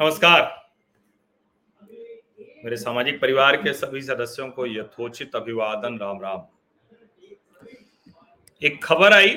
[0.00, 0.42] नमस्कार।
[2.64, 6.42] मेरे सामाजिक परिवार के सभी सदस्यों को यथोचित अभिवादन, राम राम।
[8.62, 9.34] एक खबर आई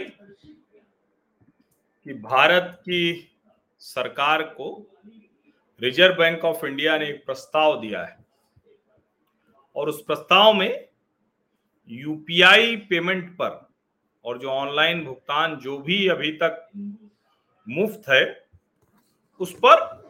[2.06, 3.30] कि भारत की
[3.82, 4.70] सरकार को
[5.82, 8.18] रिज़र्व बैंक ऑफ़ इंडिया ने एक प्रस्ताव दिया है
[9.76, 10.88] और उस प्रस्ताव में
[11.90, 13.60] यूपीआई पेमेंट पर
[14.26, 16.68] और जो ऑनलाइन भुगतान जो भी अभी तक
[17.68, 18.48] मुफ़्त है,
[19.40, 20.01] उस पर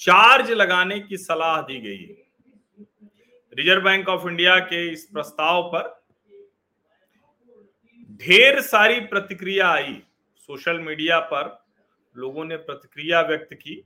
[0.00, 2.26] चार्ज लगाने की सलाह दी गई है।
[3.52, 5.96] रिज़र्व बैंक ऑफ़ इंडिया के इस प्रस्ताव पर
[8.20, 10.02] ढेर सारी प्रतिक्रिया आई।
[10.36, 11.56] सोशल मीडिया पर
[12.16, 13.82] लोगों ने प्रतिक्रिया व्यक्त की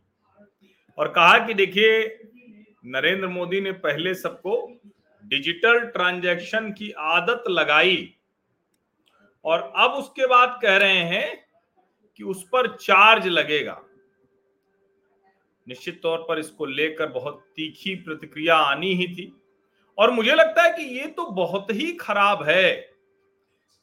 [0.98, 2.18] और कहा कि देखिए,
[2.84, 4.56] नरेंद्र मोदी ने पहले सबको
[5.24, 8.14] डिजिटल ट्रांजैक्शन की आदत लगाई
[9.44, 11.46] और अब उसके बाद कह रहे हैं
[12.16, 13.80] कि उस पर चार्ज लगेगा।
[15.66, 19.32] निश्चित तौर पर इसको लेकर बहुत तीखी प्रतिक्रिया आनी ही थी।
[19.98, 22.72] और मुझे लगता है कि ये तो बहुत ही खराब है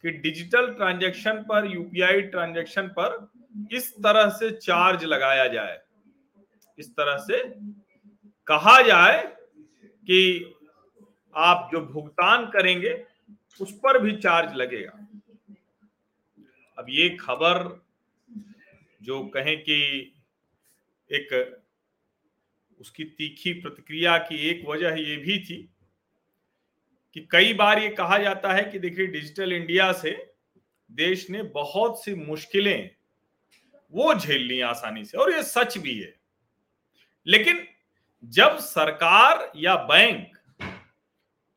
[0.03, 3.27] कि डिजिटल ट्रांजैक्शन पर, यूपीआई ट्रांजैक्शन पर
[3.71, 5.79] इस तरह से चार्ज लगाया जाए।
[6.77, 7.43] इस तरह से
[8.47, 9.21] कहा जाए
[10.07, 10.55] कि
[11.35, 12.93] आप जो भुगतान करेंगे,
[13.61, 15.07] उस पर भी चार्ज लगेगा।
[16.77, 17.81] अब ये खबर
[19.01, 19.79] जो कहें कि
[21.09, 21.29] एक
[22.79, 25.69] उसकी तीखी प्रतिक्रिया की एक वजह ये भी थी
[27.15, 30.11] कि कई बार ये कहा जाता है कि देखिए, डिजिटल इंडिया से
[30.91, 32.89] देश ने बहुत सी मुश्किलें,
[33.93, 36.13] वो झेल ली आसानी से, और ये सच भी है।
[37.27, 37.67] लेकिन
[38.23, 40.37] जब सरकार या बैंक,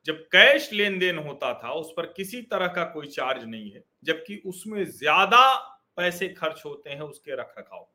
[0.07, 3.85] जब कैश लेन देन होता था, उस पर किसी तरह का कोई चार्ज नहीं है,
[4.05, 5.55] जबकि उसमें ज़्यादा
[5.97, 7.89] पैसे खर्च होते हैं, उसके रख रखाव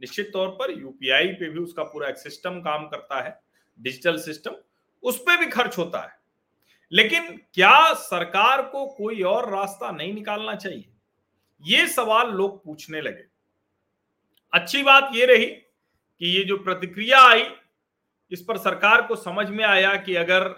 [0.00, 3.38] निश्चित तौर पर यूपीआई पे भी उसका पूरा एक सिस्टम काम करता है
[3.78, 4.54] डिजिटल सिस्टम
[5.02, 6.18] उस पर भी खर्च होता है।
[6.92, 10.88] लेकिन क्या सरकार को कोई और रास्ता नहीं निकालना चाहिए?
[11.62, 13.24] ये सवाल लोग पूछने लगे।
[14.52, 17.44] अच्छी बात ये रही कि ये जो प्रतिक्रिया आई,
[18.32, 20.48] इस पर सरकार को समझ में आया कि अगर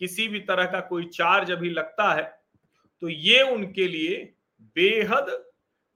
[0.00, 2.22] किसी भी तरह का कोई चार्ज अभी लगता है
[3.02, 4.16] तो ये उनके लिए
[4.76, 5.30] बेहद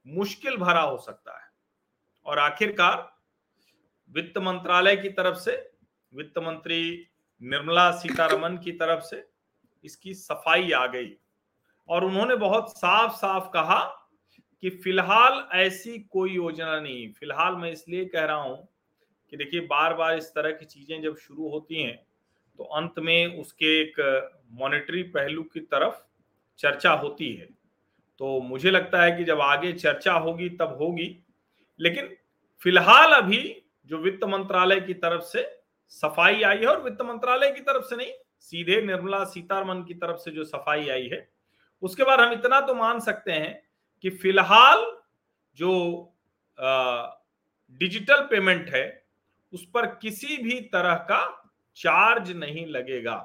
[0.05, 1.36] मुश्किल भरा हो सकता है।
[2.27, 3.11] और आखिरकार
[4.15, 5.51] वित्त मंत्रालय की तरफ़ से,
[6.13, 7.07] वित्त मंत्री
[7.41, 9.23] निर्मला सीतारमन की तरफ़ से
[9.85, 11.11] इसकी सफ़ाई आ गई।
[11.89, 13.79] और उन्होंने बहुत साफ़ साफ़ कहा
[14.63, 18.67] कि फ़िलहाल ऐसी कोई योजना नहीं। फ़िलहाल मैं इसलिए कह रहा हूँ
[19.31, 21.95] कि देखिए बार बार इस तरह की चीज़ें जब शुरू होती हैं
[22.59, 23.99] तो अंत में उसके एक
[24.51, 26.01] मॉनेटरी पहलू की तरफ़
[26.59, 27.47] चर्चा होती है।
[28.19, 31.07] तो मुझे लगता है कि जब आगे चर्चा होगी, तब होगी।
[31.79, 32.15] लेकिन
[32.61, 33.41] फ़िलहाल अभी
[33.89, 35.45] जो वित्त मंत्रालय की तरफ़ से
[35.91, 38.11] सफ़ाई आई है और वित्त मंत्रालय की तरफ़ से नहीं,
[38.41, 41.27] सीधे निर्मला सीतारमन की तरफ़ से जो सफ़ाई आई है,
[41.83, 43.61] उसके बाद हम इतना तो मान सकते हैं
[44.03, 44.85] कि फ़िलहाल
[45.57, 46.13] जो
[47.81, 49.03] डिजिटल पेमेंट है,
[49.53, 51.21] उस पर किसी भी तरह का
[51.77, 53.15] चार्ज नहीं लगेगा।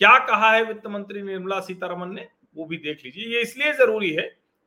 [0.00, 4.10] क्या कहा है वित्त मंत्री निर्मला सीतारमन ने, वो भी देख लीजिए। ये इसलिए ज़रूरी
[4.10, 4.26] है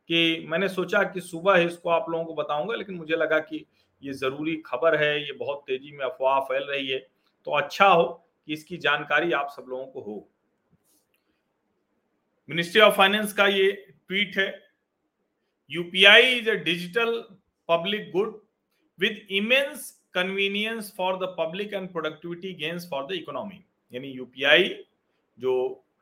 [0.09, 3.65] कि मैंने सोचा कि सुबह इसको आप लोगों को बताऊँगा, लेकिन मुझे लगा कि
[4.03, 6.99] ये ज़रूरी खबर है, ये बहुत तेज़ी में अफवाह फैल रही है।
[7.47, 8.03] तो अच्छा हो
[8.47, 10.27] कि इसकी जानकारी आप सब लोगों को हो।
[12.49, 13.71] मिनिस्ट्री ऑफ़ फाइनेंस का ये
[14.07, 14.47] ट्वीट है।
[15.71, 17.19] UPI is a digital
[17.69, 18.41] public good
[18.99, 23.63] with immense convenience for the public and productivity gains for the economy
[23.93, 24.69] यानी यूपीआई
[25.39, 25.55] जो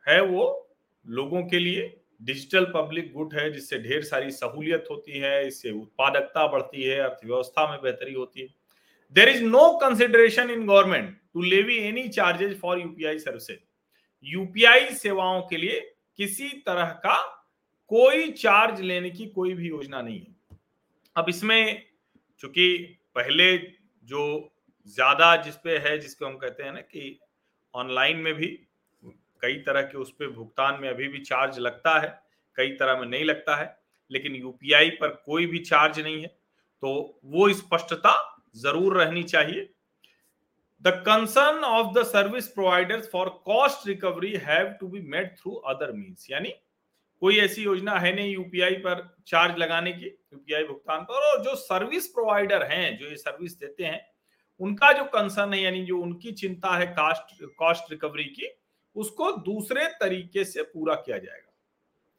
[0.05, 0.43] है वो
[1.05, 1.81] लोगों के लिए
[2.21, 7.69] डिजिटल पब्लिक गुड है, जिससे ढेर सारी सहूलियत होती है, इससे उत्पादकता बढ़ती है, अर्थव्यवस्था
[7.71, 8.47] में बेहतरी होती है।
[9.15, 13.59] There is no consideration in government to levy any charges for UPI services
[14.25, 15.79] UPI सेवाओं के लिए
[16.19, 17.17] किसी तरह का
[17.91, 20.57] कोई चार्ज लेने की कोई भी योजना नहीं है।
[21.15, 21.83] अब इसमें
[22.41, 22.77] चूँकि
[23.15, 23.57] पहले
[24.03, 24.23] जो
[24.95, 27.19] ज़्यादा जिसपे है जिसको हम कहते हैं ना कि
[27.73, 28.47] ऑनलाइन में भी
[29.45, 32.07] कई तरह के उस पर भुगतान में अभी भी चार्ज लगता है,
[32.57, 33.75] कई तरह में नहीं लगता है,
[34.11, 36.27] लेकिन यूपीआई पर कोई भी चार्ज नहीं है
[36.83, 38.13] तो वो स्पष्टता
[38.57, 39.69] ज़रूर रहनी चाहिए।
[40.81, 45.91] The concern of the service providers for cost recovery have to be made through other
[45.93, 46.53] means यानी
[47.21, 51.55] कोई ऐसी योजना है नहीं यूपीआई पर चार्ज लगाने की यूपीआई भुगतान पर। और जो
[51.57, 54.01] सर्विस प्रोवाइडर हैं, जो ये सर्विस देते हैं,
[54.59, 58.47] उनका जो कंसर्न है, यानी जो उनकी चिंता है कॉस्ट कॉस्ट रिकवरी की
[58.95, 61.51] उसको दूसरे तरीके से पूरा किया जाएगा।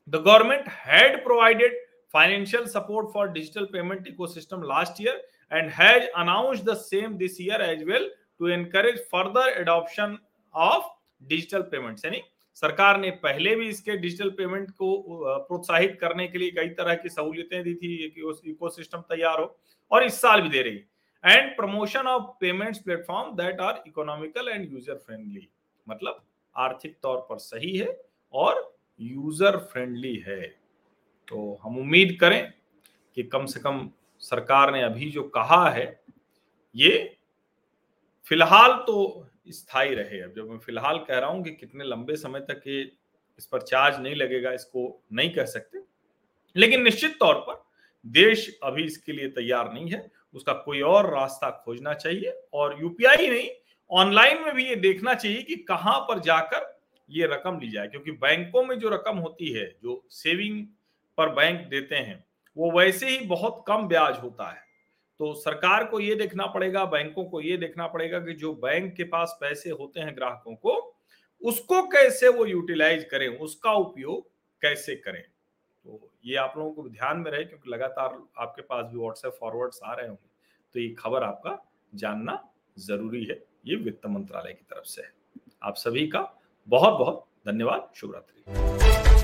[0.08, 1.78] The government had provided
[2.14, 7.60] financial support for digital payment ecosystem last year and has announced the same this year
[7.64, 8.06] as well
[8.40, 10.18] to encourage further adoption
[10.54, 10.88] of
[11.22, 12.04] digital payments.
[12.04, 12.22] यानी
[12.56, 14.88] सरकार ने पहले भी इसके डिजिटल पेमेंट को
[15.48, 17.94] प्रोत्साहित करने के लिए कई तरह की सहूलियतें दी थी
[18.50, 19.56] इको सिस्टम तैयार हो
[19.90, 20.84] और इस साल भी दे रही
[21.24, 25.48] and promotion of payments platform that are economical and user friendly
[25.86, 26.22] मतलब
[26.58, 27.96] आर्थिक तौर पर सही है
[28.34, 28.62] और
[29.00, 30.40] यूज़र फ्रेंडली है।
[31.28, 32.52] तो हम उम्मीद करें
[33.16, 33.88] कि कम से कम
[34.22, 36.00] सरकार ने अभी जो कहा है,
[36.74, 37.18] ये
[38.26, 42.40] फ़िलहाल तो स्थायी रहे। अब जब मैं फ़िलहाल कह रहा हूँ कि कितने लंबे समय
[42.42, 42.80] तक ये
[43.38, 45.78] इस पर चार्ज नहीं लगेगा, इसको नहीं कह सकते,
[46.56, 47.64] लेकिन निश्चित तौर पर
[48.04, 53.28] देश अभी इसके लिए तैयार नहीं है। उसका कोई और रास्ता खोजना चाहिए और यूपीआई
[53.28, 53.48] नहीं
[53.90, 56.74] ऑनलाइन में भी ये देखना चाहिए कि कहाँ पर जाकर
[57.08, 60.66] ये रकम ली जाए, क्योंकि बैंकों में जो रकम होती है, जो सेविंग
[61.18, 62.24] पर बैंक देते हैं,
[62.56, 64.64] वो वैसे ही बहुत कम ब्याज होता है।
[65.20, 69.04] तो सरकार को ये देखना पड़ेगा, बैंकों को ये देखना पड़ेगा कि जो बैंक के
[69.04, 70.74] पास पैसे होते हैं ग्राहकों को,
[71.42, 74.28] उसको कैसे वो यूटिलाइज करें, उसका उपयोग
[74.62, 78.98] कैसे करें। तो ये आप लोगों को ध्यान में रहे, क्योंकि लगातार आपके पास भी
[78.98, 80.28] व्हाट्सएप फॉरवर्ड्स आ रहे होंगे
[80.74, 81.58] तो ये खबर आपका
[81.94, 82.42] जानना
[82.76, 83.34] ज़रूरी है।
[83.66, 85.12] ये वित्त मंत्रालय की तरफ़ से है।
[85.62, 86.20] आप सभी का
[86.68, 89.15] बहुत बहुत धन्यवाद। शुभ रात्रि